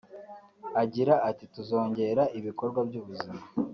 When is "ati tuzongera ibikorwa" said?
1.29-2.79